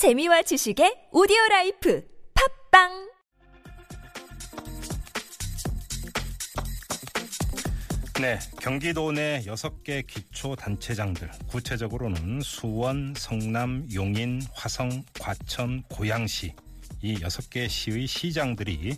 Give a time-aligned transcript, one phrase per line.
[0.00, 2.02] 재미와 지식의 오디오 라이프
[2.70, 3.10] 팟빵!
[8.22, 16.54] 네, 경기도 내 6개 기초 단체장들, 구체적으로는 수원, 성남, 용인, 화성, 과천, 고양시
[17.02, 18.96] 이 6개 시의 시장들이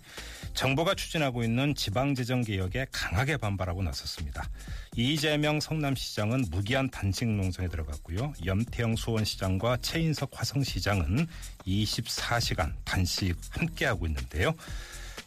[0.54, 4.48] 정부가 추진하고 있는 지방재정개혁에 강하게 반발하고 나섰습니다.
[4.96, 8.34] 이재명 성남시장은 무기한 단식 농성에 들어갔고요.
[8.44, 11.26] 염태영 수원시장과 채인석 화성시장은
[11.66, 14.54] 24시간 단식 함께하고 있는데요.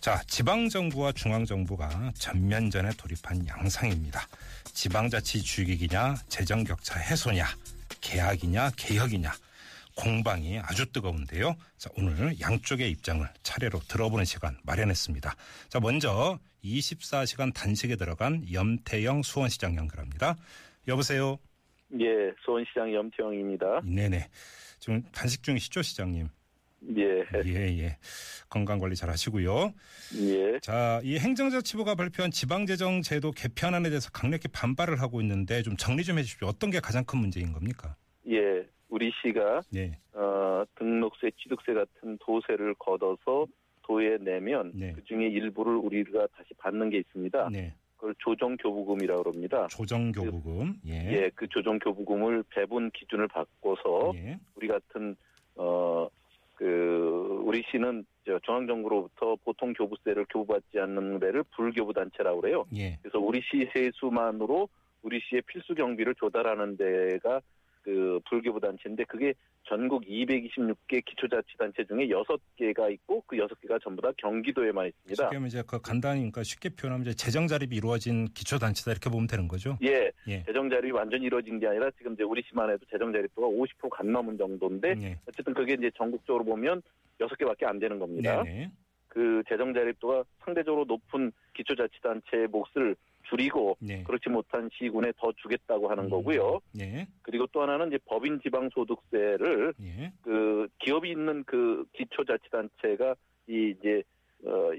[0.02, 4.28] 자, 지방정부와 중앙정부가 전면전에 돌입한 양상입니다.
[4.72, 7.48] 지방자치 주기이냐, 재정격차 해소냐,
[8.02, 9.34] 개혁이냐, 개혁이냐,
[9.96, 11.56] 공방이 아주 뜨거운데요.
[11.78, 15.36] 자, 오늘 양쪽의 입장을 차례로 들어보는 시간 마련했습니다.
[15.70, 20.36] 자, 먼저 24시간 단식에 들어간 염태영 수원시장 연결합니다.
[20.88, 21.38] 여보세요?
[22.00, 23.82] 예, 수원시장 염태영입니다.
[23.86, 24.30] 네네.
[24.80, 26.28] 지금 단식 중이시죠, 시장님?
[26.98, 27.98] 예, 예, 예.
[28.50, 29.74] 건강 관리 잘 하시고요.
[30.18, 36.04] 예, 자, 이 행정자치부가 발표한 지방재정 제도 개편안에 대해서 강력히 반발을 하고 있는데 좀 정리
[36.04, 36.48] 좀 해주십시오.
[36.48, 37.96] 어떤 게 가장 큰 문제인 겁니까?
[38.30, 38.66] 예.
[38.96, 43.46] 우리 시가 네, 어, 등록세, 취득세 같은 도세를 걷어서
[43.82, 44.94] 도에 내면 네.
[44.94, 47.50] 그 중에 일부를 우리가 다시 받는 게 있습니다.
[47.52, 47.74] 네.
[47.98, 49.68] 그걸 조정교부금이라고 합니다.
[49.68, 50.80] 조정교부금.
[50.88, 50.94] 예.
[51.12, 54.40] 예, 그 조정교부금을 배분 기준을 바꿔서 예.
[54.56, 55.18] 우리 같은
[55.56, 56.08] 어,
[56.54, 62.66] 그 우리 시는 저 중앙정부로부터 보통 교부세를 교부받지 않는 데를 불교부 단체라고 그래요.
[62.78, 62.98] 예.
[63.02, 64.70] 그래서 우리 시 세수만으로
[65.04, 67.42] 우리 시의 필수 경비를 조달하는 데가
[67.86, 69.32] 그 불교부 단체인데 그게
[69.64, 75.24] 전국 226개 기초자치단체 중에 6개가 있고 그 6개가 전부 다 경기도에만 있습니다.
[75.24, 79.28] 쉽게 하면 이제 그 간단히 그러니까 쉽게 표현하면 이제 재정 자립이 이루어진 기초단체다 이렇게 보면
[79.28, 79.78] 되는 거죠.
[79.84, 80.44] 예, 예.
[80.46, 84.40] 재정 자립이 완전히 이루어진 게 아니라 지금 이제 우리 시만 해도 재정 자립도가 50%간 넘은
[84.40, 85.20] 정도인데 예.
[85.30, 86.82] 어쨌든 그게 이제 전국적으로 보면
[87.20, 88.42] 6개밖에 안 되는 겁니다.
[88.42, 88.72] 네네.
[89.10, 92.96] 그 재정 자립도가 상대적으로 높은 기초자치단체의 몫을
[93.30, 94.04] 줄이고 네.
[94.04, 96.60] 그렇지 못한 시군에 더 주겠다고 하는 음, 거고요.
[96.80, 97.08] 예.
[97.22, 100.14] 그리고 또 하나는 이제 법인 지방 소득세를 예.
[100.22, 103.16] 그 기업이 있는 그 기초자치단체가
[103.48, 104.04] 이 이제
[104.46, 104.72] 어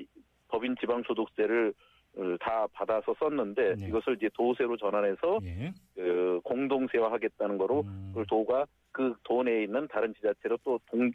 [0.48, 1.72] 법인 지방 소득세를
[2.18, 3.88] 어, 다 받아서 썼는데 네.
[3.88, 5.72] 이것을 이제 도세로 전환해서 예.
[5.94, 11.10] 그 공동세화하겠다는 거로 음, 도가 그 도 내에 있는 다른 지자체로 또 동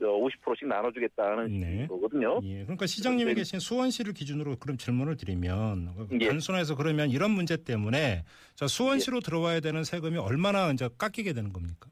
[0.00, 1.86] 50%씩 나눠주겠다는 네.
[1.86, 2.40] 거거든요.
[2.42, 2.62] 예.
[2.62, 3.34] 그러니까 시장님이 네.
[3.36, 6.28] 계신 수원시를 기준으로 그럼 질문을 드리면 예.
[6.28, 8.24] 단순해서 그러면 이런 문제 때문에
[8.54, 11.88] 자 수원시로 들어와야 되는 세금이 얼마나 이제 깎이게 되는 겁니까?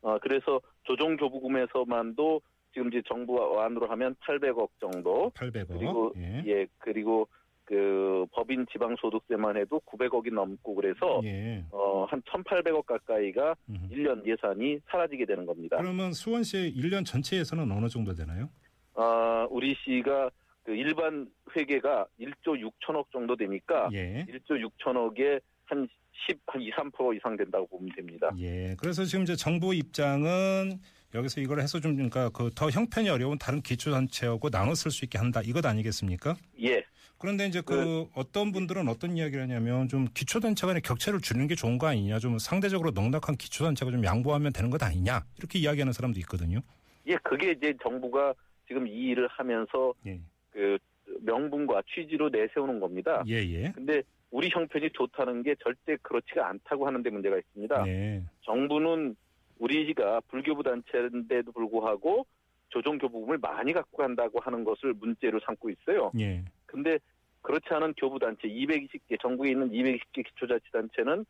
[0.00, 2.40] 어, 그래서 조정 교부금에서만도
[2.72, 5.68] 지금 이제 정부 안으로 하면 800억 정도 800억.
[5.68, 6.42] 그리고 예.
[6.46, 7.28] 예 그리고
[7.64, 11.64] 그 법인 지방 소득세만 해도 900억이 넘고 그래서 예.
[11.70, 13.88] 어, 한 1,800억 가까이가 음.
[13.92, 15.76] 1년 예산이 사라지게 되는 겁니다.
[15.78, 18.48] 그러면 수원시 1년 전체에서는 어느 정도 되나요?
[18.94, 20.30] 아, 우리 시가
[20.64, 24.26] 그 일반 회계가 1조 6천억 정도 되니까 예.
[24.28, 25.88] 1조 6천억에 한
[26.28, 28.30] 10, 한 2, 3% 이상 된다고 보면 됩니다.
[28.38, 28.76] 예.
[28.78, 30.78] 그래서 지금 이제 정부 입장은
[31.14, 35.18] 여기서 이걸 해서 좀 그러니까 그 더 형편이 어려운 다른 기초단체하고 나눠 쓸 수 있게
[35.18, 36.36] 한다 이것 아니겠습니까?
[36.62, 36.82] 예,
[37.22, 41.78] 그런데 이제 그 어떤 분들은 어떤 이야기를 하냐면 좀 기초단체 간의 격차를 줄이는 게 좋은
[41.78, 46.58] 거 아니냐 좀 상대적으로 넉넉한 기초단체가 좀 양보하면 되는 것 아니냐 이렇게 이야기하는 사람도 있거든요.
[47.06, 48.34] 예, 그게 이제 정부가
[48.66, 50.18] 지금 이 일을 하면서 예.
[50.50, 50.76] 그
[51.20, 53.22] 명분과 취지로 내세우는 겁니다.
[53.28, 53.70] 예, 예.
[53.72, 57.84] 근데 우리 형편이 좋다는 게 절대 그렇지가 않다고 하는 데 문제가 있습니다.
[57.84, 58.24] 네.
[58.40, 59.14] 정부는
[59.60, 62.26] 우리가 불교부 단체인데도 불구하고
[62.70, 66.10] 조정교부금을 많이 갖고 간다고 하는 것을 문제로 삼고 있어요.
[66.18, 66.42] 예.
[66.72, 66.98] 근데
[67.42, 71.24] 그렇지 않은 교부단체 220개, 전국에 있는 220개 기초자치단체는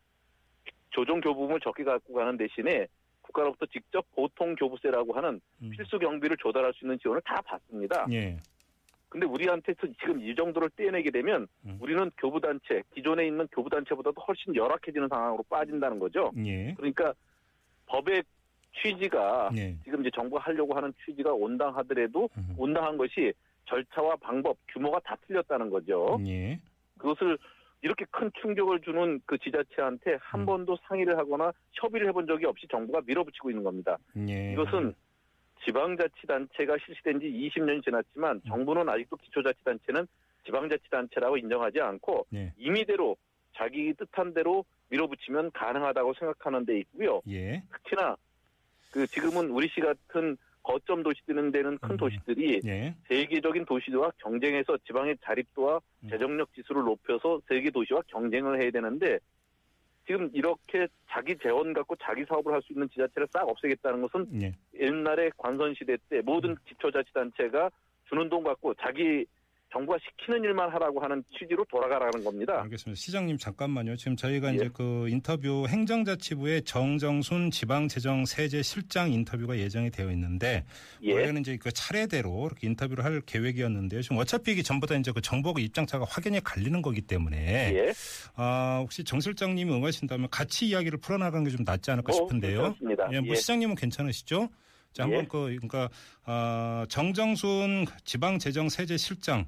[0.91, 2.87] 조정 교부금을 적게 갖고 가는 대신에
[3.21, 5.69] 국가로부터 직접 보통 교부세라고 하는 음.
[5.71, 8.05] 필수 경비를 조달할 수 있는 지원을 다 받습니다.
[8.11, 8.37] 예.
[9.09, 11.77] 근데 우리한테 지금 이 정도를 떼내게 되면 음.
[11.79, 16.31] 우리는 교부단체, 기존에 있는 교부단체보다도 훨씬 열악해지는 상황으로 빠진다는 거죠.
[16.45, 16.73] 예.
[16.75, 17.13] 그러니까
[17.87, 18.23] 법의
[18.81, 19.75] 취지가 예.
[19.83, 22.55] 지금 이제 정부가 하려고 하는 취지가 온당하더라도 음.
[22.57, 23.33] 온당한 것이
[23.65, 26.19] 절차와 방법, 규모가 다 틀렸다는 거죠.
[26.27, 26.59] 예.
[26.97, 27.37] 그것을
[27.81, 30.45] 이렇게 큰 충격을 주는 그 지자체한테 한 음.
[30.45, 33.97] 번도 상의를 하거나 협의를 해본 적이 없이 정부가 밀어붙이고 있는 겁니다.
[34.29, 34.53] 예.
[34.53, 34.93] 이것은
[35.65, 40.07] 지방자치단체가 실시된 지 20년이 지났지만 정부는 아직도 기초자치단체는
[40.45, 42.53] 지방자치단체라고 인정하지 않고 네.
[42.57, 43.15] 임의대로
[43.55, 47.21] 자기 뜻한 대로 밀어붙이면 가능하다고 생각하는 데 있고요.
[47.29, 47.63] 예.
[47.71, 48.15] 특히나
[48.91, 51.97] 그 지금은 우리 시 같은 거점 도시 되는 데는 큰 음.
[51.97, 52.95] 도시들이 예.
[53.07, 56.09] 세계적인 도시와 경쟁해서 지방의 자립도와 음.
[56.09, 59.19] 재정력 지수를 높여서 세계 도시와 경쟁을 해야 되는데
[60.07, 64.55] 지금 이렇게 자기 재원 갖고 자기 사업을 할 수 있는 지자체를 싹 없애겠다는 것은 예.
[64.79, 66.55] 옛날에 관선 시대 때 모든 음.
[66.65, 67.69] 기초자치단체가
[68.09, 69.25] 주는 돈 갖고 자기
[69.73, 72.61] 정부가 시키는 일만 하라고 하는 취지로 돌아가라는 겁니다.
[72.61, 72.95] 알겠습니다.
[72.99, 73.95] 시장님 잠깐만요.
[73.95, 74.55] 지금 저희가 예.
[74.55, 80.63] 이제 그 인터뷰 행정자치부의 정정순 지방재정세제실장 인터뷰가 예정이 되어 있는데
[81.01, 81.13] 예.
[81.13, 84.01] 원래는 이제 그 차례대로 이렇게 인터뷰를 할 계획이었는데요.
[84.03, 87.93] 지금 어차피 이게 전부 다 이제 그 정보가 입장차가 확연히 갈리는 거기 때문에 예.
[88.35, 92.61] 아, 혹시 정 실장님이 응하신다면 같이 이야기를 풀어나가는 게 좀 낫지 않을까 뭐, 싶은데요.
[92.63, 93.09] 괜찮습니다.
[93.13, 93.35] 예, 뭐 예.
[93.35, 94.49] 시장님은 괜찮으시죠?
[94.91, 95.27] 자, 한번 예.
[95.27, 95.89] 그 그러니까
[96.25, 99.45] 아, 정정순 지방재정세제실장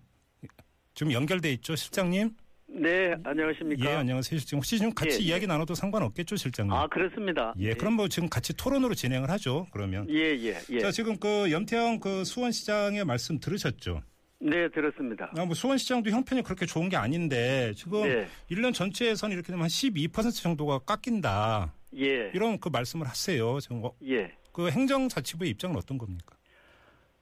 [0.95, 2.31] 지금 연결돼 있죠, 실장님?
[2.67, 3.85] 네, 안녕하십니까.
[3.85, 4.57] 예, 안녕하세요, 실장.
[4.57, 5.27] 혹시 지금 같이 예, 예.
[5.27, 6.73] 이야기 나눠도 상관없겠죠, 실장님?
[6.73, 7.53] 아, 그렇습니다.
[7.59, 9.67] 예, 그럼 뭐 지금 같이 토론으로 진행을 하죠.
[9.71, 10.09] 그러면.
[10.09, 10.79] 예, 예, 예.
[10.79, 14.01] 자, 지금 그 염태영 그 수원시장의 말씀 들으셨죠?
[14.39, 15.31] 네, 들었습니다.
[15.37, 19.67] 아, 뭐 수원시장도 형편이 그렇게 좋은 게 아닌데 지금 네, 1년 전체에서는 이렇게 되면 한
[19.67, 21.73] 12% 정도가 깎인다.
[21.97, 23.59] 예, 이런 그 말씀을 하세요.
[23.59, 24.31] 지금 어, 예.
[24.53, 26.34] 그 행정자치부의 입장은 어떤 겁니까?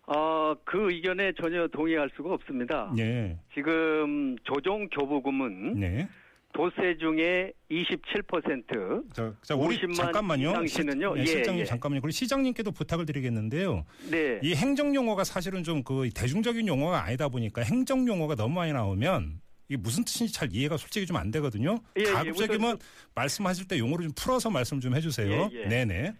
[0.07, 2.91] 어, 그 의견에 전혀 동의할 수가 없습니다.
[2.95, 6.07] 네, 지금 조정 교부금은 네.
[6.53, 10.65] 도세 중에 27%, 자, 자 우리 50만 잠깐만요.
[10.67, 11.65] 시, 네, 예, 실장님 예.
[11.65, 12.01] 잠깐만요.
[12.01, 13.85] 그리고 시장님께도 부탁을 드리겠는데요.
[14.11, 18.71] 네, 이 행정 용어가 사실은 좀 그 대중적인 용어가 아니다 보니까 행정 용어가 너무 많이
[18.71, 21.79] 나오면 이게 무슨 뜻인지 잘 이해가 솔직히 좀 안 되거든요.
[21.97, 22.79] 예, 예, 가급적이면 우선
[23.15, 25.50] 말씀하실 때 용어를 좀 풀어서 말씀 좀 해주세요.
[25.51, 25.65] 예, 예.
[25.67, 26.13] 네네.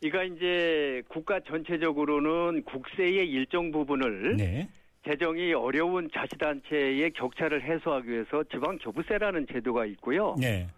[0.00, 4.68] 이가 이제 국가 전체적으로는 국세의 일정 부분을 네.
[5.04, 10.36] 재정이 어려운 자치단체의 격차를 해소하기 위해서 지방 교부세라는 제도가 있고요.
[10.38, 10.68] 네.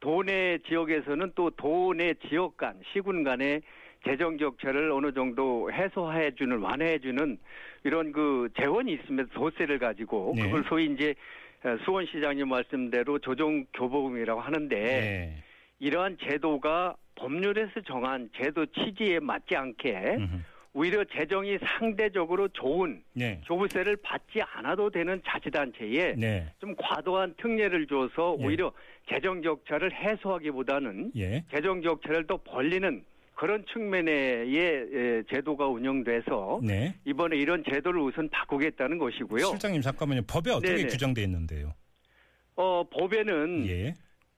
[0.00, 3.62] 도내 지역에서는 또 도내 지역 간 시군 간의
[4.04, 7.38] 재정 격차를 어느 정도 해소해 주는 완화해 주는
[7.84, 10.42] 이런 그 재원이 있으면 도세를 가지고 네.
[10.42, 11.14] 그걸 소위 이제
[11.64, 15.42] 어, 수원 시장님 말씀대로 조정 교보금이라고 하는데 네.
[15.78, 20.36] 이러한 제도가 법률에서 정한 제도 취지에 맞지 않게 음흠.
[20.74, 23.40] 오히려 재정이 상대적으로 좋은 네.
[23.46, 26.50] 교부세를 받지 않아도 되는 자치단체에 네.
[26.60, 28.44] 좀 과도한 특례를 줘서 예.
[28.44, 28.72] 오히려
[29.10, 31.44] 재정 격차를 해소하기보다는 예.
[31.50, 33.04] 재정 격차를 더 벌리는
[33.34, 36.94] 그런 측면의 예, 제도가 운영돼서 네.
[37.04, 39.44] 이번에 이런 제도를 우선 바꾸겠다는 것이고요.
[39.46, 40.22] 실장님 잠깐만요.
[40.26, 40.86] 법에 어떻게 네네.
[40.88, 41.74] 규정돼 있는데요?
[42.56, 43.94] 어, 법에는 예.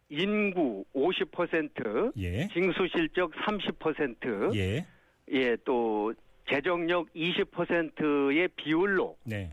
[0.08, 2.48] 인구 50%, 예.
[2.48, 4.86] 징수 실적 30%, 예.
[5.32, 6.12] 예, 또
[6.48, 9.50] 재정력 20%의 비율로 네.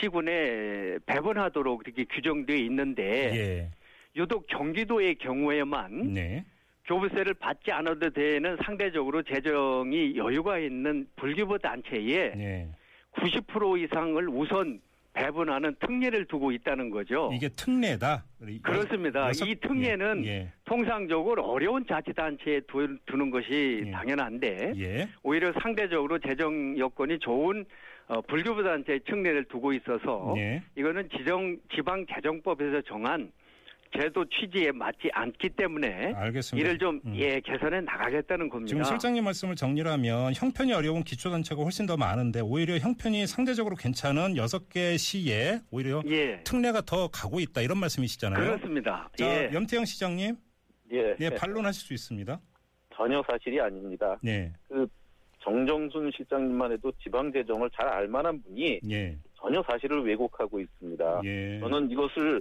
[0.00, 3.02] 시군에 배분하도록 이렇게 규정되어 있는데
[3.34, 3.70] 예.
[4.16, 6.44] 유독 경기도의 경우에만 네.
[6.86, 12.68] 교부세를 받지 않아도 되는 상대적으로 재정이 여유가 있는 불교부 단체에 네.
[13.12, 14.80] 90% 이상을 우선
[15.14, 17.30] 배분하는 특례를 두고 있다는 거죠.
[17.34, 18.24] 이게 특례다.
[18.62, 19.28] 그렇습니다.
[19.28, 20.48] 여섯- 이 특례는 예.
[20.64, 23.90] 통상적으로 어려운 자치단체에 두, 두는 것이 예.
[23.90, 24.82] 당연한데 예.
[24.82, 25.08] 예.
[25.22, 27.64] 오히려 상대적으로 재정 여건이 좋은
[28.08, 30.62] 어, 불교부 단체의 특례를 두고 있어서 예.
[30.76, 33.30] 이거는 지정 지방 재정법에서 정한
[33.98, 36.66] 제도 취지에 맞지 않기 때문에 알겠습니다.
[36.66, 37.14] 이를 좀 음.
[37.14, 38.68] 예 개선해 나가겠다는 겁니다.
[38.68, 44.68] 지금 실장님 말씀을 정리하면 형편이 어려운 기초단체가 훨씬 더 많은데 오히려 형편이 상대적으로 괜찮은 여섯
[44.70, 48.42] 개 시에 오히려 예 특례가 더 가고 있다 이런 말씀이시잖아요.
[48.42, 49.10] 그렇습니다.
[49.16, 50.36] 자, 예 염태영 시장님,
[50.92, 51.16] 예.
[51.16, 52.40] 네, 반론하실 수 있습니다.
[52.94, 54.16] 전혀 사실이 아닙니다.
[54.22, 54.52] 네,
[55.40, 61.20] 정정순 시장님만 해도 지방 재정을 잘 알만한 분이 예, 전혀 사실을 왜곡하고 있습니다.
[61.24, 62.40] 예, 저는 이것을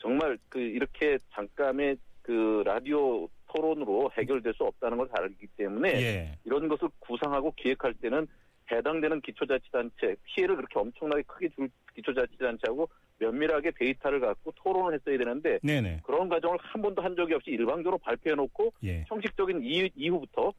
[0.00, 6.68] 정말 그 이렇게 잠깐의 그 라디오 토론으로 해결될 수 없다는 걸잘 알기 때문에 예, 이런
[6.68, 8.26] 것을 구상하고 기획할 때는
[8.70, 12.88] 해당되는 기초자치단체 피해를 그렇게 엄청나게 크게 줄 기초자치단체하고
[13.18, 17.50] 면밀하게 데이터를 갖고 토론을 했어야 되는데 네, 네, 그런 과정을 한 번도 한 적이 없이
[17.50, 20.52] 일방적으로 발표해놓고 예, 형식적인 이후, 이후부터.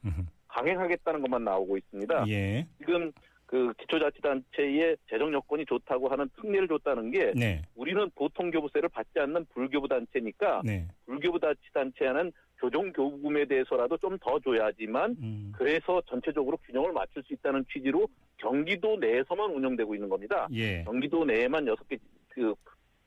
[0.52, 2.28] 강행하겠다는 것만 나오고 있습니다.
[2.28, 3.10] 예, 지금
[3.52, 9.44] 그 기초자치단체의 재정 여건이 좋다고 하는 특례를 줬다는 게 네, 우리는 보통 교부세를 받지 않는
[9.52, 16.92] 불교부 단체니까 네, 불교부 자치단체는 교정 교부금에 대해서라도 좀 더 줘야지만 음, 그래서 전체적으로 균형을
[16.92, 20.48] 맞출 수 있다는 취지로 경기도 내에서만 운영되고 있는 겁니다.
[20.54, 21.98] 예, 경기도 내에만 여섯 개
[22.30, 22.54] 그,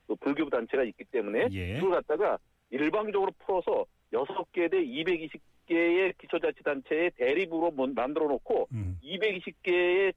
[0.06, 2.38] 그 불교부 단체가 있기 때문에 예, 그걸 갖다가
[2.70, 10.12] 일방적으로 풀어서 여섯 개 대 220개의 기초자치단체의 대립으로 mon- 만들어 놓고 음, 220개의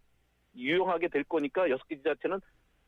[0.55, 2.39] 유용하게 될 거니까 여섯 개 지자체는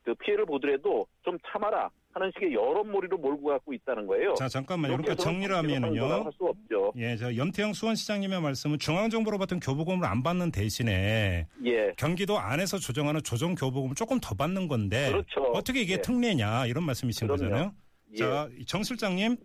[0.04, 4.34] 그 피해를 보더라도 좀 참아라 하는 식의 여론몰이로 몰고 갖고 있다는 거예요.
[4.34, 4.96] 자 잠깐만요.
[4.96, 6.04] 이렇게 그러니까 정리를 하면은요.
[6.26, 6.92] 할수 없죠.
[6.98, 13.22] 예, 저 염태영 수원시장님의 말씀은 중앙정부로 받은 교부금을 안 받는 대신에 예, 경기도 안에서 조정하는
[13.24, 15.42] 조정 교부금을 조금 더 받는 건데 그렇죠.
[15.54, 16.02] 어떻게 이게 예.
[16.02, 17.44] 특례냐 이런 말씀이신 그럼요.
[17.44, 17.74] 거잖아요.
[18.14, 18.16] 예.
[18.18, 19.38] 자, 정 실장님,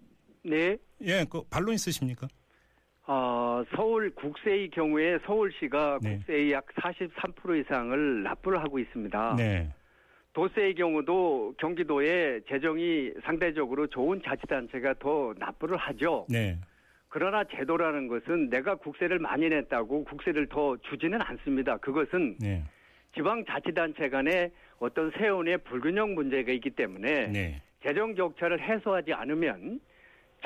[0.43, 0.77] 네.
[1.03, 2.27] 예, 그 반론 있으십니까?
[3.07, 6.17] 아, 서울 국세의 경우에 서울시가 네.
[6.17, 9.37] 국세의 약 43% 이상을 납부를 하고 있습니다.
[9.39, 9.71] 네.
[10.33, 16.27] 도세의 경우도 경기도에 재정이 상대적으로 좋은 자치단체가 더 납부를 하죠.
[16.29, 16.59] 네.
[17.09, 21.77] 그러나 제도라는 것은 내가 국세를 많이 냈다고 국세를 더 주지는 않습니다.
[21.79, 22.63] 그것은 네.
[23.15, 27.63] 지방자치단체 간의 어떤 세운의 불균형 문제가 있기 때문에 네.
[27.83, 29.81] 재정 격차를 해소하지 않으면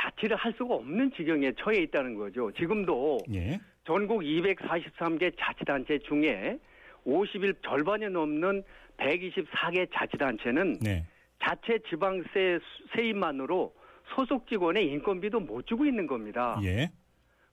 [0.00, 2.50] 자치를 할 수가 없는 지경에 처해 있다는 거죠.
[2.52, 3.60] 지금도 예.
[3.84, 6.58] 전국 243개 자치단체 중에
[7.06, 8.62] 50일 절반이 넘는
[8.98, 11.04] 124개 자치단체는 네.
[11.42, 13.74] 자체 지방세 수- 세입만으로
[14.14, 16.58] 소속 직원의 인건비도 못 주고 있는 겁니다.
[16.64, 16.90] 예.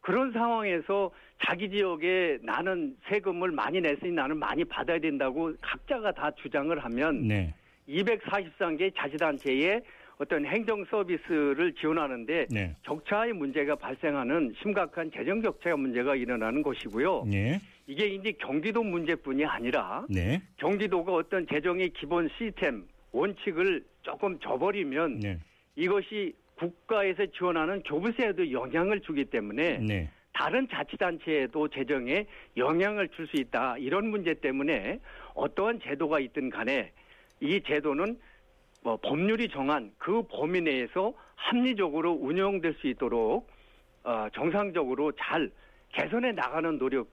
[0.01, 1.11] 그런 상황에서
[1.45, 7.53] 자기 지역에 나는 세금을 많이 냈으니 나는 많이 받아야 된다고 각자가 다 주장을 하면 네.
[7.89, 9.81] 243개 자치단체의
[10.19, 12.75] 어떤 행정 서비스를 지원하는데 네.
[12.83, 17.25] 격차의 문제가 발생하는 심각한 재정 격차 문제가 일어나는 것이고요.
[17.33, 17.59] 예.
[17.85, 20.41] 이게 이제 경기도 문제뿐이 아니라 네.
[20.57, 25.39] 경기도가 어떤 재정의 기본 시스템 원칙을 조금 저버리면 네.
[25.75, 30.09] 이것이 국가에서 지원하는 교부세에도 영향을 주기 때문에 네.
[30.33, 32.25] 다른 자치단체에도 재정에
[32.57, 33.77] 영향을 줄 수 있다.
[33.77, 34.99] 이런 문제 때문에
[35.35, 36.91] 어떠한 제도가 있든 간에
[37.39, 38.17] 이 제도는
[38.81, 43.49] 뭐 법률이 정한 그 범위 내에서 합리적으로 운영될 수 있도록
[44.03, 45.51] 어, 정상적으로 잘
[45.93, 47.09] 개선해 나가는 노력이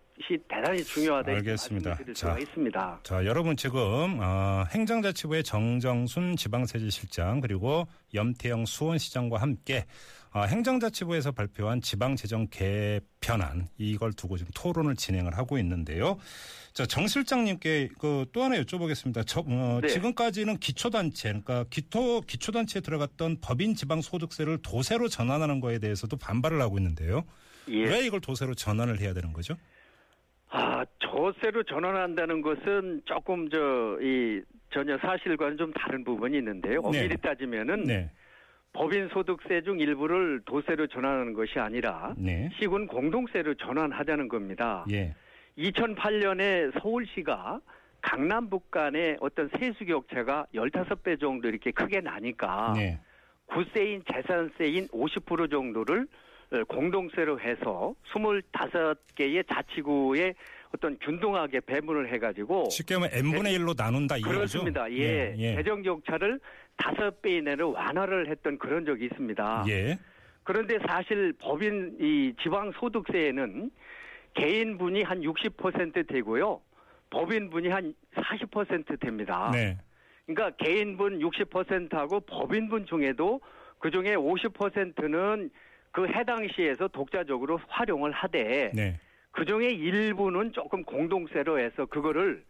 [0.49, 1.33] 대단히 중요하다.
[1.33, 1.99] 알겠습니다.
[2.15, 2.39] 자.
[2.39, 3.01] 있습니다.
[3.03, 9.87] 자, 여러분 지금 어, 행정자치부의 정정순 지방세제실장 그리고 염태영 수원시장과 함께
[10.33, 16.17] 어, 행정자치부에서 발표한 지방재정 개편안 이걸 두고 지금 토론을 진행을 하고 있는데요.
[16.73, 19.25] 자, 정 실장님께 그 또 하나 여쭤보겠습니다.
[19.27, 19.89] 저, 어, 네.
[19.89, 27.25] 지금까지는 기초단체, 그러니까 기토 기초단체에 들어갔던 법인 지방소득세를 도세로 전환하는 거에 대해서도 반발을 하고 있는데요.
[27.69, 27.85] 예.
[27.85, 29.57] 왜 이걸 도세로 전환을 해야 되는 거죠?
[30.57, 36.81] 아, 저세로 전환한다는 것은 조금 저, 이, 전혀 사실과는 좀 다른 부분이 있는데요.
[36.81, 36.87] 네.
[37.01, 38.09] 엄밀히 따지면은 네,
[38.73, 44.85] 법인 소득세 중 일부를 도세로 전환하는 것이 아니라 네, 시군 공동세로 전환하자는 겁니다.
[44.93, 45.17] 예,
[45.59, 47.61] 2008년에 서울시가
[48.01, 53.01] 강남북 간의 어떤 세수 격차가 15배 정도 이렇게 크게 나니까 네,
[53.47, 56.09] 구세인 재산세인 50% 정도를 어,
[56.69, 60.35] 공동세로 해서 25개의 자치구에
[60.75, 64.33] 어떤 균등하게 배분을 해가지고 쉽게 하면 n분의 1로 나눈다 이거죠?
[64.33, 64.37] 네.
[64.37, 64.93] 그렇습니다.
[64.93, 65.35] 예.
[65.39, 65.55] 예.
[65.57, 66.41] 재정 격차를
[66.77, 69.65] 다섯 배 이내로 완화를 했던 그런 적이 있습니다.
[69.69, 69.99] 예.
[70.43, 73.71] 그런데 사실 법인 이 지방 소득세에는
[74.35, 76.61] 개인분이 한 60% 되고요.
[77.11, 79.51] 법인분이 한 40% 됩니다.
[79.53, 79.79] 네.
[80.27, 83.41] 그러니까 개인분 60%하고 법인분 중에도
[83.79, 85.51] 그 중에 50%는
[85.95, 88.99] 그 해당 시에서 독자적으로 활용을 하되 네.
[89.31, 92.43] 그 중에 일부는 조금 공동세로 해서 그거를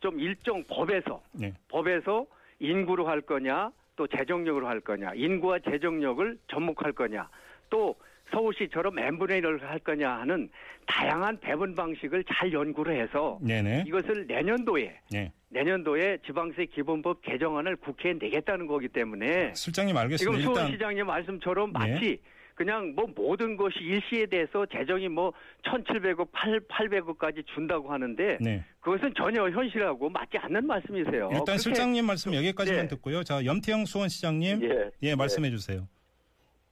[0.00, 1.54] 좀 일정 법에서 네.
[1.68, 2.26] 법에서
[2.58, 7.26] 인구로 할 거냐 또 재정력으로 할 거냐 인구와 재정력을 접목할 거냐
[7.70, 7.94] 또
[8.32, 10.50] 서울시처럼 1을 할 거냐 하는
[10.86, 13.84] 다양한 배분 방식을 잘 연구를 해서 네네.
[13.86, 15.32] 이것을 내년도에 네.
[15.48, 20.38] 내년도에 지방세 기본법 개정안을 국회에 내겠다는 거기 때문에 실장님 지금 알겠습니다.
[20.38, 21.78] 일단 수원시장님 말씀처럼 네.
[21.78, 22.20] 마치
[22.54, 25.32] 그냥 뭐 모든 것이 일시에 대해서 재정이 뭐
[25.64, 28.64] 1,700억, 8, 800억까지 준다고 하는데 네.
[28.80, 31.28] 그것은 전혀 현실하고 맞지 않는 말씀이세요.
[31.32, 32.88] 일단 그렇게 실장님 말씀 여기까지만 네.
[32.88, 33.22] 듣고요.
[33.24, 35.86] 자, 염태영 수원시장님 예, 예, 말씀해 주세요.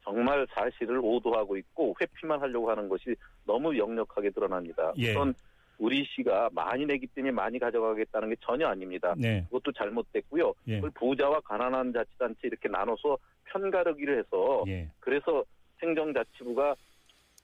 [0.02, 4.92] 정말 사실을 오도하고 있고 회피만 하려고 하는 것이 너무 역력하게 드러납니다.
[4.97, 5.11] 예.
[5.11, 5.35] 우선
[5.78, 9.14] 우리 시가 많이 내기 때문에 많이 가져가겠다는 게 전혀 아닙니다.
[9.16, 9.44] 네.
[9.44, 10.52] 그것도 잘못됐고요.
[10.68, 10.76] 예.
[10.76, 14.90] 그걸 부자와 가난한 자치단체 이렇게 나눠서 편가르기를 해서 예.
[14.99, 15.44] 그래서
[15.82, 16.75] 행정자치부가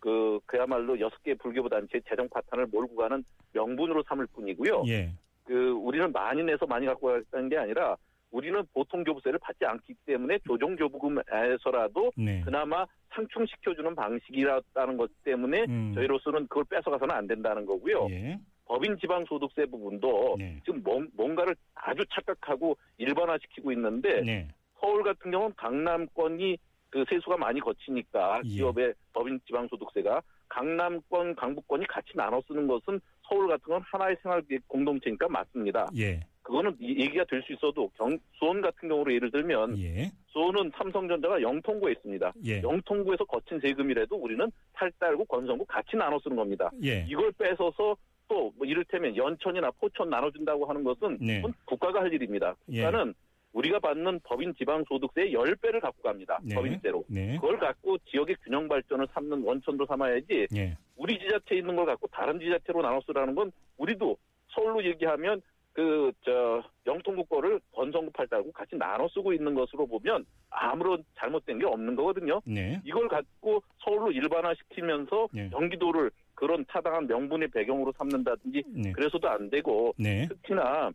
[0.00, 4.84] 그 그야말로 여섯 개 불교부 단체 재정 파탄을 몰고 가는 명분으로 삼을 뿐이고요.
[4.88, 5.10] 예.
[5.44, 7.96] 그 우리는 많이 내서 많이 갖고 가겠다는 게 아니라
[8.30, 12.40] 우리는 보통 교부세를 받지 않기 때문에 조정 교부금에서라도 네.
[12.44, 15.92] 그나마 상충시켜주는 방식이라는 것 때문에 음.
[15.94, 18.08] 저희로서는 그걸 뺏어가서는 안 된다는 거고요.
[18.10, 18.38] 예.
[18.66, 20.58] 법인 지방소득세 부분도 네.
[20.64, 24.48] 지금 뭔- 뭔가를 아주 착각하고 일반화시키고 있는데 네.
[24.80, 26.56] 서울 같은 경우는 강남권이
[26.94, 28.48] 그 세수가 많이 거치니까 예.
[28.48, 35.26] 기업의 법인 지방소득세가 강남권, 강북권이 같이 나눠 쓰는 것은 서울 같은 건 하나의 생활 공동체니까
[35.28, 35.88] 맞습니다.
[35.98, 36.20] 예.
[36.42, 40.12] 그거는 이- 얘기가 될 수 있어도 경, 수원 같은 경우로 예를 들면 예.
[40.28, 42.32] 수원은 삼성전자가 영통구에 있습니다.
[42.46, 42.62] 예.
[42.62, 46.70] 영통구에서 거친 세금이라도 우리는 팔달구, 건성구 같이 나눠 쓰는 겁니다.
[46.84, 47.04] 예.
[47.08, 47.96] 이걸 뺏어서
[48.28, 51.42] 또 뭐 이를테면 연천이나 포천 나눠준다고 하는 것은 네.
[51.66, 52.54] 국가가 할 일입니다.
[52.70, 52.82] 예.
[52.84, 53.12] 국가는
[53.54, 56.38] 우리가 받는 법인 지방소득세의 10배를 갖고 갑니다.
[56.42, 56.54] 네.
[56.54, 57.04] 법인세로.
[57.08, 57.36] 네.
[57.36, 60.76] 그걸 갖고 지역의 균형 발전을 삼는 원천으로 삼아야지 예.
[60.96, 64.16] 우리 지자체에 있는 걸 갖고 다른 지자체로 나눠 쓰라는 건 우리도
[64.48, 65.40] 서울로 얘기하면
[65.72, 71.66] 그 저 영통구 거를 건성구팔 달고 같이 나눠 쓰고 있는 것으로 보면 아무런 잘못된 게
[71.66, 72.40] 없는 거거든요.
[72.46, 72.80] 네.
[72.84, 75.48] 이걸 갖고 서울로 일반화시키면서 예.
[75.50, 78.92] 경기도를 그런 타당한 명분의 배경으로 삼는다든지 네.
[78.92, 80.26] 그래서도 안 되고 네.
[80.28, 80.90] 특히나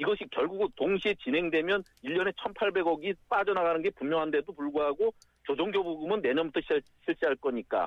[0.00, 5.12] 이것이 결국 동시에 진행되면 1년에 1,800억이 빠져나가는 게 분명한데도 불구하고
[5.44, 7.86] 조정교부금은 내년부터 시- 실시할 거니까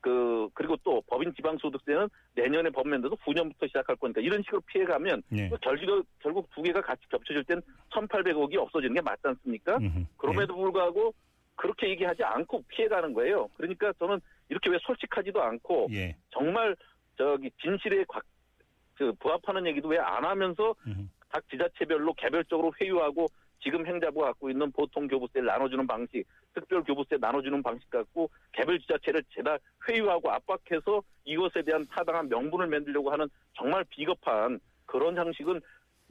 [0.00, 5.48] 그 그리고 또 법인 지방소득세는 내년에 법면돼도 9년부터 시작할 거니까 이런 식으로 피해가면 네.
[5.48, 9.76] 그 결국 결국 두 개가 같이 겹쳐질 땐 1,800억이 없어지는 게 맞지 않습니까?
[9.78, 10.04] 음흠.
[10.16, 11.14] 그럼에도 불구하고
[11.54, 13.48] 그렇게 얘기하지 않고 피해가는 거예요.
[13.56, 16.16] 그러니까 저는 이렇게 왜 솔직하지도 않고 예.
[16.30, 16.74] 정말
[17.16, 18.20] 저기 진실에 과-
[18.94, 21.02] 그 부합하는 얘기도 왜 안 하면서 음흠.
[21.28, 23.26] 각 지자체별로 개별적으로 회유하고
[23.60, 29.22] 지금 행자부가 갖고 있는 보통 교부세를 나눠주는 방식, 특별 교부세 나눠주는 방식 갖고 개별 지자체를
[29.30, 29.58] 죄다
[29.88, 35.60] 회유하고 압박해서 이것에 대한 타당한 명분을 만들려고 하는 정말 비겁한 그런 형식은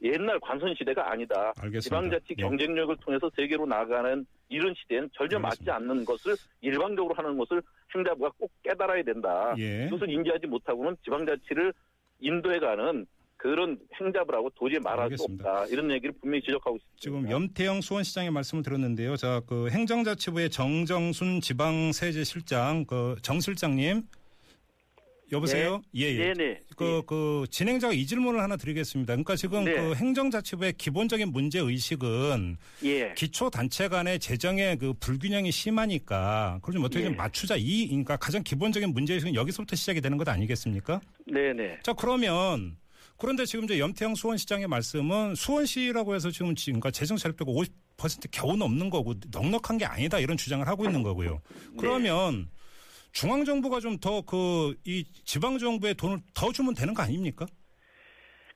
[0.03, 1.53] 옛날 관선 시대가 아니다.
[1.59, 1.79] 알겠습니다.
[1.79, 2.41] 지방자치 예.
[2.43, 5.75] 경쟁력을 통해서 세계로 나아가는 이런 시대엔 전혀 맞지 알겠습니다.
[5.75, 7.63] 않는 것을 일방적으로 하는 것을
[7.95, 9.55] 행자부가 꼭 깨달아야 된다.
[9.57, 9.87] 예.
[9.87, 11.73] 이것을 인지하지 못하고는 지방자치를
[12.19, 13.07] 인도해가는
[13.37, 15.43] 그런 행자부라고 도저히 말할 알겠습니다.
[15.43, 15.65] 수 없다.
[15.73, 16.97] 이런 얘기를 분명히 지적하고 있습니다.
[16.99, 19.15] 지금 염태영 수원시장의 말씀을 들었는데요.
[19.15, 24.03] 자, 그 행정자치부의 정정순 지방세제실장, 그 정 실장님,
[25.31, 25.81] 여보세요?
[25.93, 26.33] 예, 예.
[26.33, 26.61] 네네.
[26.77, 29.13] 그, 그, 진행자가 이 질문을 하나 드리겠습니다.
[29.13, 29.73] 그러니까 지금 네.
[29.73, 33.13] 그 행정자치부의 기본적인 문제 의식은 예.
[33.13, 37.15] 기초단체 간의 재정의 그 불균형이 심하니까 그걸 좀 어떻게 좀 예.
[37.17, 37.55] 맞추자.
[37.57, 41.01] 이, 그러니까 가장 기본적인 문제 의식은 여기서부터 시작이 되는 것 아니겠습니까?
[41.25, 41.79] 네네.
[41.83, 42.77] 자, 그러면
[43.17, 48.55] 그런데 지금 이제 염태영 수원시장의 말씀은 수원시라고 해서 지금 지- 그러니까 재정 자립도가 50% 겨우
[48.55, 51.41] 넘는 거고 넉넉한 게 아니다 이런 주장을 하고 있는 거고요.
[51.79, 52.47] 그러면
[53.11, 57.45] 중앙 정부가 좀 더 그 이 지방 정부에 돈을 더 주면 되는 거 아닙니까?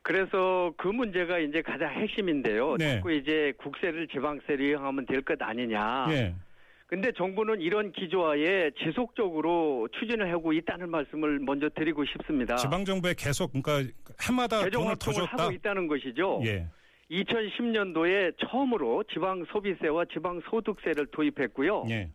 [0.03, 2.75] 그래서 그 문제가 이제 가장 핵심인데요.
[2.77, 2.95] 네.
[2.95, 6.07] 자꾸 이제 국세를 지방세로 이용하면 될 것 아니냐.
[6.09, 6.35] 예.
[6.91, 12.57] 근데 정부는 이런 기조하에 지속적으로 추진을 하고 있다는 말씀을 먼저 드리고 싶습니다.
[12.57, 15.43] 지방 정부에 계속 그러니까 해마다 돈을 더 줬다.
[15.43, 16.41] 하고 있다는 것이죠.
[16.43, 16.67] 예.
[17.09, 21.85] 2010년도에 처음으로 지방 소비세와 지방 소득세를 도입했고요.
[21.91, 22.09] 예.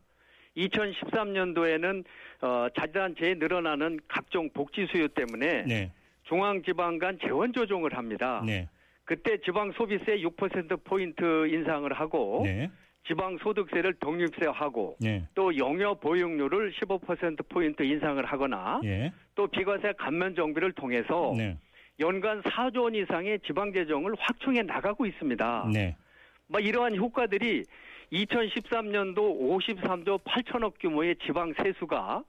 [0.59, 2.05] 2013년도에는
[2.43, 5.93] 어, 자치단체에 늘어나는 각종 복지 수요 때문에 네.
[6.25, 8.43] 중앙 지방 간 재원 조정을 합니다.
[8.45, 8.69] 네.
[9.05, 12.71] 그때 지방 소비세 6% 포인트 인상을 하고 네.
[13.07, 15.23] 지방 소득세를 독립세하고 예.
[15.35, 19.12] 또 영여 보육료를 15% 포인트 인상을 하거나 예.
[19.35, 21.57] 또 비과세 감면 정비를 통해서 네.
[22.01, 25.71] 연간 4조 원 이상의 지방 재정을 확충해 나가고 있습니다.
[25.73, 25.97] 네.
[26.49, 27.64] 뭐 이러한 효과들이
[28.12, 32.23] 2013년도 53조 8천억 규모의 지방 세수가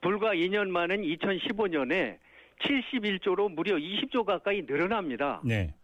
[0.00, 2.18] 불과 2년 만인 2015년에
[2.60, 5.40] 71조로 무려 20조 가까이 늘어납니다.
[5.44, 5.74] 네.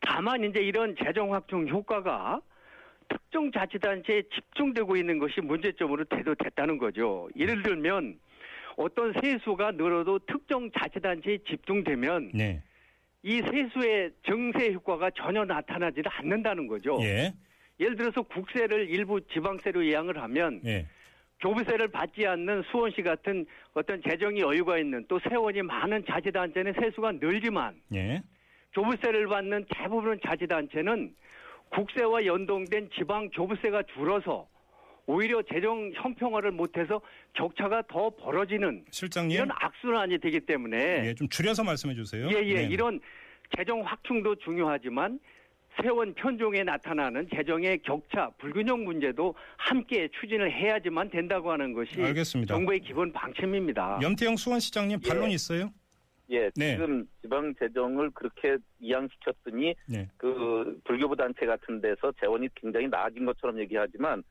[0.00, 2.40] 다만 이제 이런 재정 확충 효과가
[3.08, 7.28] 특정 자치단체에 집중되고 있는 것이 문제점으로 대두됐다는 거죠.
[7.36, 8.18] 예를 들면
[8.76, 12.62] 어떤 세수가 늘어도 특정 자치단체에 집중되면 네.
[13.22, 16.98] 이 세수의 정세 효과가 전혀 나타나지 않는다는 거죠.
[17.02, 17.32] 예.
[17.80, 20.86] 예를 들어서 국세를 일부 지방세로 예양을 하면 예.
[21.40, 27.74] 교부세를 받지 않는 수원시 같은 어떤 재정이 여유가 있는 또 세원이 많은 자치단체는 세수가 늘지만
[27.94, 28.22] 예.
[28.72, 31.14] 교부세를 받는 대부분 자치단체는
[31.76, 34.48] 국세와 연동된 지방 교부세가 줄어서
[35.06, 37.00] 오히려 재정 형평화를 못해서
[37.34, 39.36] 격차가 더 벌어지는 실장님.
[39.36, 42.26] 이런 악순환이 되기 때문에 예, 좀 줄여서 말씀해 주세요.
[42.28, 42.62] 예, 예, 네.
[42.64, 42.98] 이런
[43.56, 45.20] 재정 확충도 중요하지만
[45.80, 52.54] 세원 편종에 나타나는 재정의 격차, 불균형 문제도 함께 추진을 해야지만 된다고 하는 것이 알겠습니다.
[52.54, 54.00] 정부의 기본 방침입니다.
[54.02, 55.08] 염태영 수원시장님 예.
[55.08, 55.70] 반론 있어요?
[56.30, 56.72] 예, 네.
[56.72, 60.08] 지금 지방 재정을 그렇게 이양시켰더니 네.
[60.16, 64.22] 그 불교부 단체 같은 데서 재원이 굉장히 나아진 것처럼 얘기하지만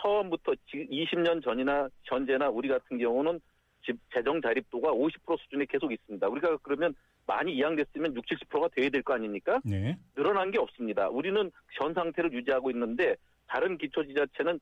[0.00, 3.40] 처음부터 지금 20년 전이나 현재나 우리 같은 경우는
[3.84, 6.28] 집 재정 자립도가 50% 수준에 계속 있습니다.
[6.28, 6.94] 우리가 그러면
[7.26, 9.60] 많이 이양됐으면 60, 70%가 돼야 될 거 아닙니까?
[9.64, 9.96] 네.
[10.16, 11.08] 늘어난 게 없습니다.
[11.08, 14.58] 우리는 현 상태를 유지하고 있는데 다른 기초 지자체는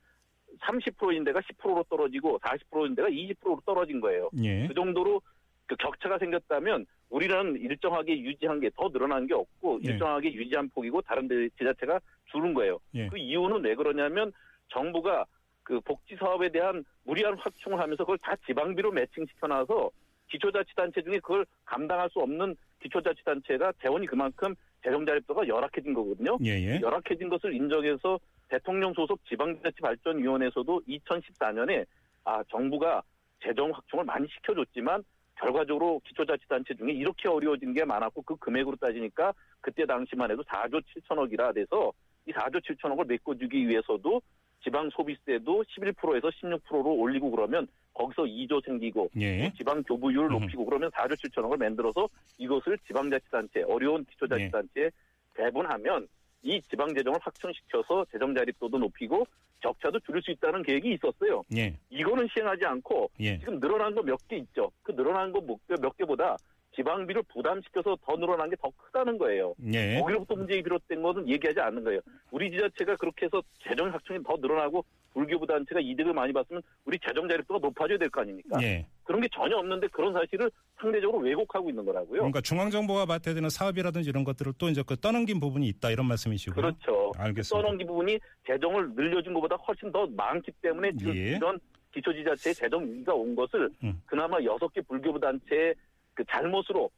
[0.60, 4.30] 30%인 데가 10%로 떨어지고 40%인 데가 20%로 떨어진 거예요.
[4.42, 4.66] 예.
[4.68, 5.20] 그 정도로
[5.66, 9.92] 그 격차가 생겼다면 우리는 일정하게 유지한 게 더 늘어난 게 없고 네.
[9.92, 12.00] 일정하게 유지한 폭이고 다른 데 지자체가
[12.30, 12.78] 줄은 거예요.
[12.94, 13.08] 예.
[13.08, 14.32] 그 이유는 왜 그러냐면
[14.68, 15.24] 정부가
[15.62, 19.90] 그 복지 사업에 대한 무리한 확충을 하면서 그걸 다 지방비로 매칭시켜놔서
[20.28, 26.36] 기초자치단체 중에 그걸 감당할 수 없는 기초자치단체가 재원이 그만큼 재정 자립도가 열악해진 거거든요.
[26.44, 26.80] 예, 예.
[26.80, 31.86] 열악해진 것을 인정해서 대통령 소속 지방자치발전위원회에서도 2014년에
[32.24, 33.02] 아 정부가
[33.42, 35.02] 재정 확충을 많이 시켜줬지만
[35.36, 41.54] 결과적으로 기초자치단체 중에 이렇게 어려워진 게 많았고 그 금액으로 따지니까 그때 당시만 해도 4조 7천억이라
[41.54, 41.92] 돼서
[42.26, 44.20] 이 4조 7천억을 메꿔주기 위해서도
[44.62, 49.52] 지방 소비세도 11%에서 16%로 올리고 그러면 거기서 2조 생기고 예.
[49.56, 50.40] 지방 교부율을 음.
[50.40, 54.90] 높이고 그러면 4조 7천억을 만들어서 이것을 지방자치단체 어려운 기초자치단체에
[55.34, 56.08] 배분하면
[56.42, 59.26] 이 지방 재정을 확충시켜서 재정 자립도도 높이고
[59.62, 61.42] 적자도 줄일 수 있다는 계획이 있었어요.
[61.56, 61.74] 예.
[61.90, 63.38] 이거는 시행하지 않고 예.
[63.38, 64.70] 지금 늘어난 거 몇 개 있죠.
[64.82, 66.36] 그 늘어난 거 몇 개보다
[66.76, 69.54] 지방비를 부담시켜서 더 늘어난 게 더 크다는 거예요.
[69.72, 69.98] 예.
[69.98, 72.00] 거기로부터 문제가 비롯된 것은 얘기하지 않는 거예요.
[72.30, 74.84] 우리 지자체가 그렇게 해서 재정 확충이 더 늘어나고
[75.16, 78.58] 불교부 단체가 이득을 많이 봤으면 우리 재정 자립도가 높아져야 될 거 아닙니까?
[78.62, 78.86] 예.
[79.04, 82.18] 그런 게 전혀 없는데 그런 사실을 상대적으로 왜곡하고 있는 거라고요.
[82.18, 86.54] 그러니까 중앙정부가 맡아야 되는 사업이라든지 이런 것들을 또 이제 그 떠넘긴 부분이 있다 이런 말씀이시고요.
[86.54, 87.12] 그렇죠.
[87.16, 87.48] 알겠습니다.
[87.48, 91.36] 써놓은 부분이 재정을 늘려준 것보다 훨씬 더 많기 때문에 지금 예.
[91.36, 91.58] 이런
[91.94, 94.02] 기초지자체의 재정 위기가 온 것을 음.
[94.04, 95.74] 그나마 여섯 개 불교부 단체의
[96.12, 96.90] 그 잘못으로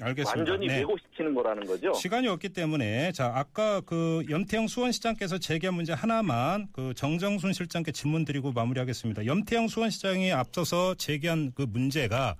[0.00, 0.38] 알겠습니다.
[0.38, 0.78] 완전히 네.
[0.78, 1.92] 왜곡시키는 거라는 거죠.
[1.92, 8.24] 시간이 없기 때문에 자 아까 그 염태영 수원시장께서 제기한 문제 하나만 그 정정순 실장께 질문
[8.24, 9.26] 드리고 마무리하겠습니다.
[9.26, 12.36] 염태영 수원시장이 앞서서 제기한 그 문제가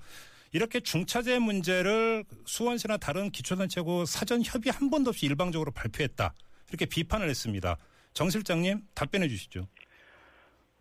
[0.52, 6.32] 이렇게 중차제 문제를 수원시나 다른 기초단체하고 사전 협의 한 번도 없이 일방적으로 발표했다
[6.70, 7.76] 이렇게 비판을 했습니다.
[8.12, 9.66] 정 실장님 답변해 주시죠.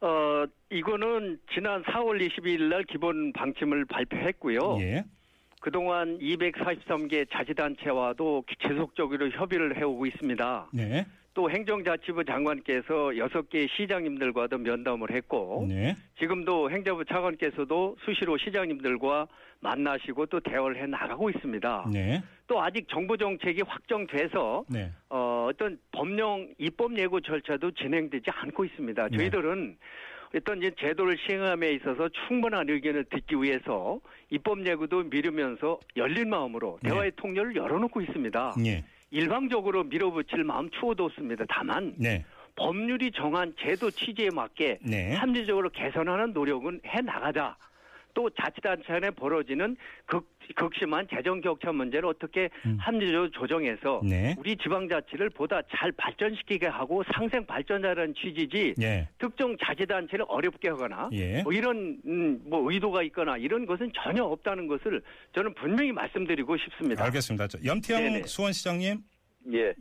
[0.02, 4.78] 어, 이거는 지난 4월 22일 날 기본 방침을 발표했고요.
[4.80, 5.04] 예,
[5.60, 10.70] 그동안 243개 자치단체와도 지속적으로 협의를 해오고 있습니다.
[10.74, 19.28] 네, 또 행정자치부 장관께서 6개 시장님들과도 면담을 했고 네, 지금도 행정부 차관께서도 수시로 시장님들과
[19.60, 21.90] 만나시고 또 대화를 해 나가고 있습니다.
[21.92, 28.64] 네, 또 아직 정부 정책이 확정돼서 네, 어, 어떤 법령 입법 예고 절차도 진행되지 않고
[28.64, 29.10] 있습니다.
[29.10, 29.18] 네.
[29.18, 29.78] 저희들은
[30.36, 36.90] 어떤 이제 제도를 시행함에 있어서 충분한 의견을 듣기 위해서 입법 예고도 미루면서 열린 마음으로 네.
[36.90, 38.56] 대화의 통로를 열어놓고 있습니다.
[38.66, 41.46] 예, 일방적으로 밀어붙일 마음 추워뒀습니다.
[41.50, 42.24] 다만 네,
[42.56, 45.14] 법률이 정한 제도 취지에 맞게 네.
[45.16, 47.56] 합리적으로 개선하는 노력은 해 나가자.
[48.14, 52.78] 또 자치단체 안에 벌어지는 극, 극심한 재정 격차 문제를 어떻게 음.
[52.80, 60.26] 합리적으로 조정해서 네, 우리 지방자치를 보다 잘 발전시키게 하고 상생 발전하라는 취지지 예, 특정 자치단체를
[60.28, 61.44] 어렵게 하거나 예.
[61.44, 65.02] 뭐 이런 음, 뭐 의도가 있거나 이런 것은 전혀 없다는 것을
[65.34, 67.04] 저는 분명히 말씀드리고 싶습니다.
[67.06, 67.48] 알겠습니다.
[67.48, 68.24] 저 염태영 네네.
[68.24, 68.98] 수원시장님,
[69.54, 69.74] 예.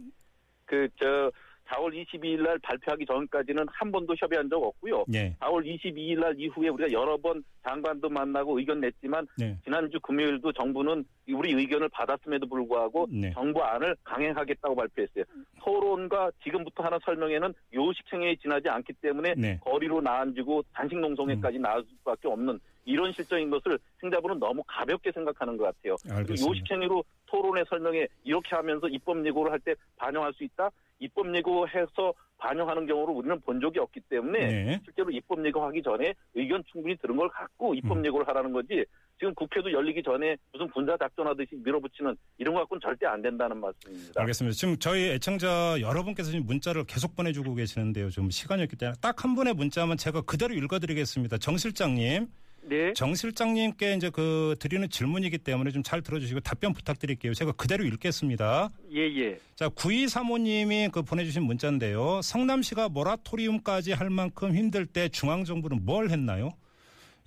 [0.68, 1.32] 그, 저,
[1.68, 5.04] 4월 22일 날 발표하기 전까지는 한 번도 협의한 적 없고요.
[5.14, 10.52] 예, 4월 22일 날 이후에 우리가 여러 번 장관도 만나고 의견 냈지만 네, 지난주 금요일도
[10.52, 13.32] 정부는 우리 의견을 받았음에도 불구하고 네.
[13.32, 15.24] 정부안을 강행하겠다고 발표했어요.
[15.62, 19.52] 토론과 지금부터 하는 설명회는 요식행위에 지나지 않기 때문에 네.
[19.52, 19.58] 음.
[19.60, 25.64] 거리로 나앉고 단식 농성회까지 나올 수밖에 없는 이런 실정인 것을 행자부는 너무 가볍게 생각하는 것
[25.64, 25.96] 같아요.
[26.30, 30.70] 요식행위로 토론회 설명회 이렇게 하면서 입법 예고를 할 때 반영할 수 있다?
[31.00, 34.80] 입법 예고해서 반영하는 경우를 우리는 본 적이 없기 때문에 네.
[34.84, 38.06] 실제로 입법 예고하기 전에 의견 충분히 들은 걸 갖고 입법 음.
[38.06, 38.84] 예고를 하라는 거지
[39.18, 44.20] 지금 국회도 열리기 전에 무슨 군사 작전하듯이 밀어붙이는 이런 거 갖고는 절대 안 된다는 말씀입니다.
[44.20, 44.54] 알겠습니다.
[44.54, 48.10] 지금 저희 애청자 여러분께서 지금 문자를 계속 보내주고 계시는데요.
[48.10, 51.38] 좀 시간이 없기 때문에 딱 한 분의 문자만 제가 그대로 읽어드리겠습니다.
[51.38, 52.28] 정 실장님,
[52.68, 52.92] 네.
[52.94, 57.32] 정 실장님께 이제 그 드리는 질문이기 때문에 좀 잘 들어주시고 답변 부탁드릴게요.
[57.34, 58.68] 제가 그대로 읽겠습니다.
[58.92, 59.38] 예, 예.
[59.56, 62.20] 자, 9235님이 그 보내주신 문자인데요.
[62.22, 66.50] 성남시가 모라토리움까지 할 만큼 힘들 때 중앙정부는 뭘 했나요?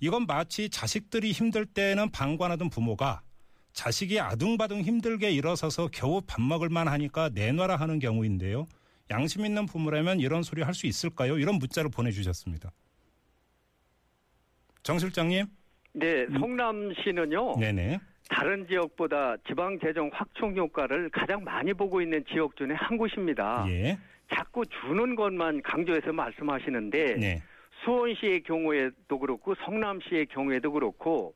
[0.00, 3.22] 이건 마치 자식들이 힘들 때는 방관하던 부모가
[3.72, 8.66] 자식이 아둥바둥 힘들게 일어서서 겨우 밥 먹을 만 하니까 내놔라 하는 경우인데요.
[9.10, 11.38] 양심 있는 부모라면 이런 소리 할 수 있을까요?
[11.38, 12.70] 이런 문자를 보내주셨습니다.
[14.82, 15.46] 정 실장님?
[15.94, 17.58] 네, 성남시는요.
[17.58, 18.00] 네네.
[18.28, 23.64] 다른 지역보다 지방 재정 확충 효과를 가장 많이 보고 있는 지역 중에 한 곳입니다.
[23.68, 23.98] 예.
[24.34, 27.42] 자꾸 주는 것만 강조해서 말씀하시는데 네.
[27.84, 31.34] 수원시의 경우에도 그렇고 성남시의 경우에도 그렇고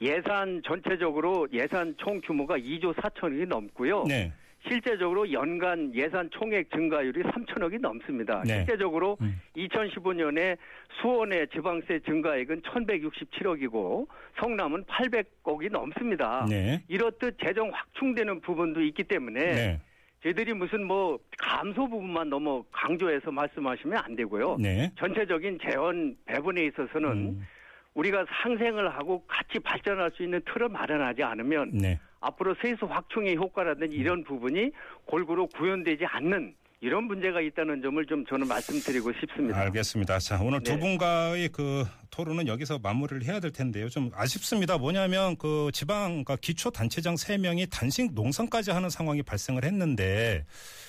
[0.00, 4.04] 예산 전체적으로 예산 총 규모가 2조 4천억이 넘고요.
[4.04, 4.32] 네.
[4.68, 8.42] 실제적으로 연간 예산 총액 증가율이 3천억이 넘습니다.
[8.46, 8.58] 네.
[8.58, 9.40] 실제적으로 음.
[9.56, 10.56] 2015년에
[11.00, 14.06] 수원의 지방세 증가액은 1,167억이고
[14.40, 16.46] 성남은 800억이 넘습니다.
[16.48, 16.82] 네.
[16.88, 19.80] 이렇듯 재정 확충되는 부분도 있기 때문에 네.
[20.22, 24.56] 저희들이 무슨 뭐 감소 부분만 너무 강조해서 말씀하시면 안 되고요.
[24.58, 24.90] 네.
[24.98, 27.46] 전체적인 재원 배분에 있어서는 음.
[27.94, 31.98] 우리가 상생을 하고 같이 발전할 수 있는 틀을 마련하지 않으면 네.
[32.26, 34.70] 앞으로 세수 확충의 효과라든지 이런 부분이
[35.06, 39.58] 골고루 구현되지 않는 이런 문제가 있다는 점을 좀 저는 말씀드리고 싶습니다.
[39.58, 40.18] 알겠습니다.
[40.18, 40.78] 자, 오늘 두 네.
[40.78, 43.88] 분과의 그 토론은 여기서 마무리를 해야 될 텐데요.
[43.88, 44.76] 좀 아쉽습니다.
[44.76, 50.44] 뭐냐면 그 지방, 그러니까 기초 단체장 세명이 단식 농성까지 하는 상황이 발생을 했는데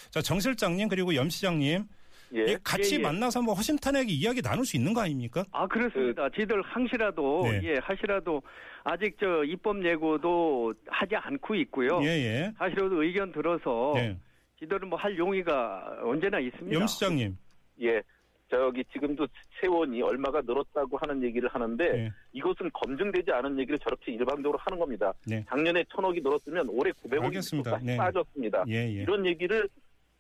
[0.10, 1.86] 자, 정 실장님 그리고 염 시장님
[2.36, 2.52] 예.
[2.52, 3.02] 이 같이 예, 예.
[3.04, 5.44] 만나서 뭐 허심탄회하게 이야기 나눌 수 있는 거 아닙니까?
[5.52, 6.30] 아 그렇습니다.
[6.30, 7.62] 저희들 항시라도 네.
[7.64, 8.42] 예 하시라도
[8.84, 12.00] 아직 저 입법 예고도 하지 않고 있고요.
[12.04, 12.54] 예, 예.
[12.58, 14.18] 하시라도 의견 들어서 예.
[14.60, 16.78] 저희들은 뭐 할 용의가 언제나 있습니다.
[16.80, 17.38] 염 시장님.
[17.84, 18.02] 예.
[18.50, 19.28] 저기 지금도
[19.60, 22.12] 세원이 얼마가 늘었다고 하는 얘기를 하는데 예.
[22.32, 25.14] 이것은 검증되지 않은 얘기를 저렇게 일방적으로 하는 겁니다.
[25.26, 25.44] 네.
[25.50, 27.78] 작년에 천억이 늘었으면 올해 900억이 알겠습니다.
[27.84, 27.98] 네.
[27.98, 28.64] 빠졌습니다.
[28.70, 29.02] 예, 예.
[29.02, 29.68] 이런 얘기를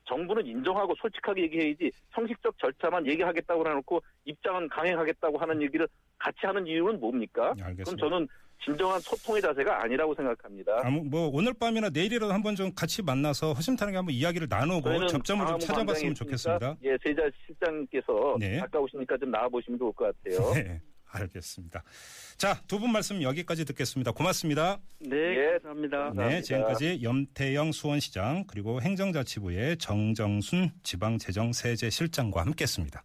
[0.08, 7.00] 정부는 인정하고 솔직하게 얘기해야지 형식적 절차만 얘기하겠다고 해놓고 입장은 강행하겠다고 하는 얘기를 같이 하는 이유는
[7.00, 7.54] 뭡니까?
[7.54, 8.08] 그럼 알겠습니다.
[8.08, 8.28] 저는
[8.64, 10.82] 진정한 소통의 자세가 아니라고 생각합니다.
[10.84, 15.60] 아무 뭐 오늘 밤이나 내일이라도 한번 좀 같이 만나서 허심탄회하게 한번 이야기를 나누고 접점을 좀
[15.60, 16.76] 찾아봤으면 좋겠습니다.
[16.84, 18.58] 예, 세자 실장께서 네.
[18.60, 20.54] 가까우시니까 좀 나와 보시면 좋을 것 같아요.
[20.54, 21.84] 네, 알겠습니다.
[22.38, 24.12] 자, 두 분 말씀 여기까지 듣겠습니다.
[24.12, 24.80] 고맙습니다.
[25.00, 25.52] 네, 예.
[25.64, 25.98] 감사합니다.
[25.98, 26.42] 네, 감사합니다.
[26.42, 33.04] 지금까지 염태영 수원시장 그리고 행정자치부의 정정순 지방재정세제실장과 함께했습니다.